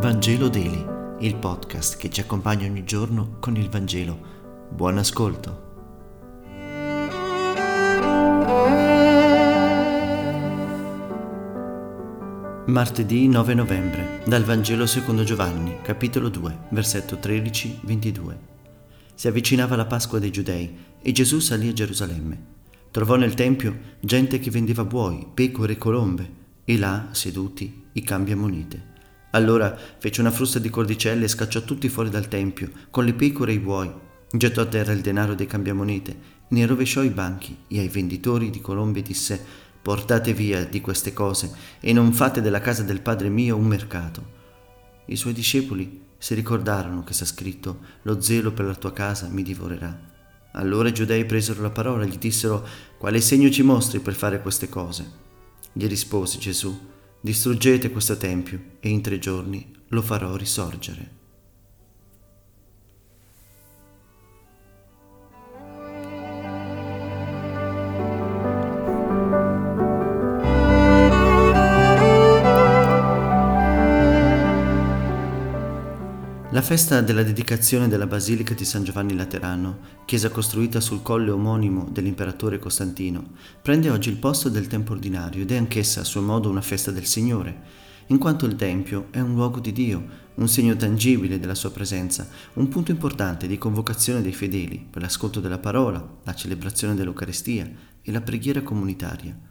[0.00, 0.82] Vangelo Daily,
[1.18, 4.18] il podcast che ci accompagna ogni giorno con il Vangelo.
[4.70, 5.68] Buon ascolto.
[12.64, 18.36] Martedì 9 novembre, dal Vangelo secondo Giovanni, capitolo 2, versetto 13-22.
[19.14, 22.44] Si avvicinava la Pasqua dei Giudei e Gesù salì a Gerusalemme.
[22.90, 26.32] Trovò nel Tempio gente che vendeva buoi, pecore e colombe
[26.64, 28.89] e là, seduti, i cambiamonete.
[29.30, 33.52] Allora fece una frusta di cordicelle e scacciò tutti fuori dal tempio, con le pecore
[33.52, 33.92] e i buoi.
[34.32, 38.60] Gettò a terra il denaro dei cambiamonete, ne rovesciò i banchi e ai venditori di
[38.60, 43.56] colombe disse Portate via di queste cose e non fate della casa del Padre mio
[43.56, 44.38] un mercato.
[45.06, 49.42] I suoi discepoli si ricordarono che sta scritto Lo zelo per la tua casa mi
[49.42, 50.08] divorerà.
[50.52, 52.66] Allora i giudei presero la parola e gli dissero
[52.98, 55.10] Quale segno ci mostri per fare queste cose?
[55.72, 56.78] Gli rispose Gesù
[57.22, 61.19] Distruggete questo tempio e in tre giorni lo farò risorgere.
[76.60, 81.88] La festa della dedicazione della Basilica di San Giovanni Laterano, chiesa costruita sul colle omonimo
[81.90, 83.30] dell'imperatore Costantino,
[83.62, 86.90] prende oggi il posto del tempo ordinario ed è anch'essa a suo modo una festa
[86.90, 87.62] del Signore,
[88.08, 92.28] in quanto il Tempio è un luogo di Dio, un segno tangibile della sua presenza,
[92.52, 97.70] un punto importante di convocazione dei fedeli per l'ascolto della parola, la celebrazione dell'Eucaristia
[98.02, 99.49] e la preghiera comunitaria.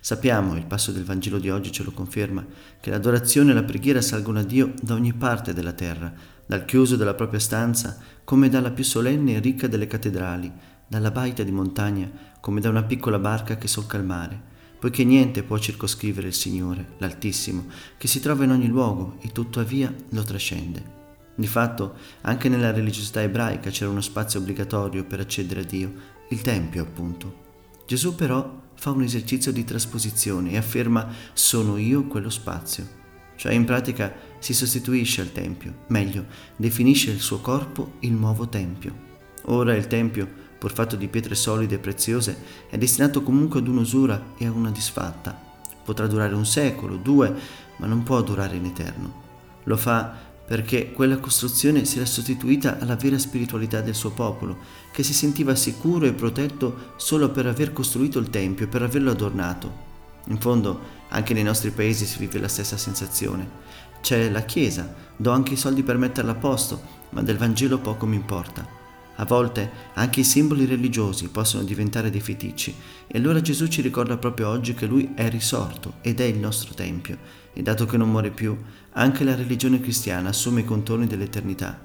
[0.00, 2.44] Sappiamo, il passo del Vangelo di oggi ce lo conferma,
[2.80, 6.12] che l'adorazione e la preghiera salgono a Dio da ogni parte della terra,
[6.46, 10.52] dal chiuso della propria stanza come dalla più solenne e ricca delle cattedrali,
[10.86, 14.40] dalla baita di montagna come da una piccola barca che solca il mare,
[14.78, 17.66] poiché niente può circoscrivere il Signore, l'Altissimo,
[17.96, 20.94] che si trova in ogni luogo e tuttavia lo trascende.
[21.34, 25.92] Di fatto, anche nella religiosità ebraica c'era uno spazio obbligatorio per accedere a Dio,
[26.30, 27.44] il Tempio appunto.
[27.86, 32.96] Gesù però fa un esercizio di trasposizione e afferma sono io quello spazio
[33.36, 36.24] cioè in pratica si sostituisce al Tempio, meglio,
[36.56, 39.04] definisce il suo corpo il nuovo Tempio.
[39.44, 40.28] Ora il Tempio,
[40.58, 42.36] pur fatto di pietre solide e preziose,
[42.68, 45.38] è destinato comunque ad un'usura e a una disfatta.
[45.84, 47.32] Potrà durare un secolo, due,
[47.76, 49.24] ma non può durare in eterno.
[49.64, 54.58] Lo fa perché quella costruzione si era sostituita alla vera spiritualità del suo popolo,
[54.92, 59.84] che si sentiva sicuro e protetto solo per aver costruito il Tempio, per averlo adornato.
[60.26, 63.64] In fondo, anche nei nostri paesi si vive la stessa sensazione.
[64.00, 66.80] C'è la Chiesa, do anche i soldi per metterla a posto,
[67.10, 68.85] ma del Vangelo poco mi importa.
[69.18, 72.74] A volte anche i simboli religiosi possono diventare dei feticci
[73.06, 76.74] e allora Gesù ci ricorda proprio oggi che Lui è risorto ed è il nostro
[76.74, 77.18] Tempio
[77.54, 78.56] e dato che non muore più,
[78.92, 81.80] anche la religione cristiana assume i contorni dell'eternità.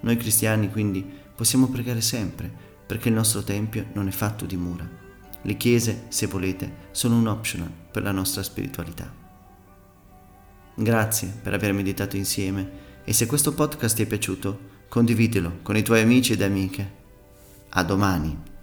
[0.00, 1.04] Noi cristiani quindi
[1.34, 2.50] possiamo pregare sempre
[2.86, 4.88] perché il nostro Tempio non è fatto di mura.
[5.42, 9.12] Le chiese, se volete, sono un optional per la nostra spiritualità.
[10.76, 15.82] Grazie per aver meditato insieme e se questo podcast ti è piaciuto, condividilo con i
[15.82, 17.02] tuoi amici ed amiche.
[17.70, 18.53] A domani!